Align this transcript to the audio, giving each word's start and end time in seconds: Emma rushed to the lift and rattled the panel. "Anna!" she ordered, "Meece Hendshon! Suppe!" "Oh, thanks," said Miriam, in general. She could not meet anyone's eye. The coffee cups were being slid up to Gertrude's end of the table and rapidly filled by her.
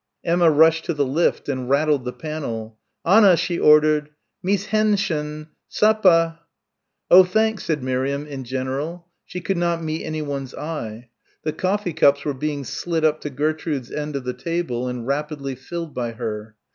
Emma 0.23 0.49
rushed 0.49 0.83
to 0.85 0.95
the 0.95 1.05
lift 1.05 1.47
and 1.47 1.69
rattled 1.69 2.05
the 2.05 2.11
panel. 2.11 2.79
"Anna!" 3.05 3.37
she 3.37 3.59
ordered, 3.59 4.09
"Meece 4.43 4.65
Hendshon! 4.69 5.49
Suppe!" 5.69 6.39
"Oh, 7.11 7.23
thanks," 7.23 7.65
said 7.65 7.83
Miriam, 7.83 8.25
in 8.25 8.43
general. 8.43 9.05
She 9.27 9.41
could 9.41 9.57
not 9.57 9.83
meet 9.83 10.03
anyone's 10.03 10.55
eye. 10.55 11.09
The 11.43 11.53
coffee 11.53 11.93
cups 11.93 12.25
were 12.25 12.33
being 12.33 12.63
slid 12.63 13.05
up 13.05 13.21
to 13.21 13.29
Gertrude's 13.29 13.91
end 13.91 14.15
of 14.15 14.23
the 14.23 14.33
table 14.33 14.87
and 14.87 15.05
rapidly 15.05 15.53
filled 15.53 15.93
by 15.93 16.13
her. 16.13 16.55